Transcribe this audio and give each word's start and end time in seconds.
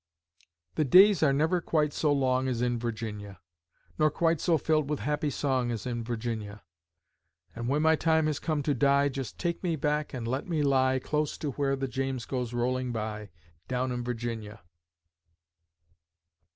The 0.73 0.83
days 0.83 1.21
are 1.21 1.31
never 1.31 1.61
quite 1.61 1.93
so 1.93 2.11
long 2.11 2.47
As 2.47 2.63
in 2.63 2.79
Virginia; 2.79 3.39
Nor 3.99 4.09
quite 4.09 4.41
so 4.41 4.57
filled 4.57 4.89
with 4.89 4.99
happy 5.01 5.29
song 5.29 5.69
As 5.69 5.85
in 5.85 6.03
Virginia; 6.03 6.63
And 7.55 7.67
when 7.67 7.83
my 7.83 7.95
time 7.95 8.25
has 8.25 8.39
come 8.39 8.63
to 8.63 8.73
die 8.73 9.09
Just 9.09 9.37
take 9.37 9.61
me 9.61 9.75
back 9.75 10.11
and 10.11 10.27
let 10.27 10.47
me 10.47 10.63
lie 10.63 10.97
Close 10.97 11.37
where 11.43 11.75
the 11.75 11.87
James 11.87 12.25
goes 12.25 12.51
rolling 12.51 12.91
by, 12.91 13.29
Down 13.67 13.91
in 13.91 14.03
Virginia. 14.03 14.63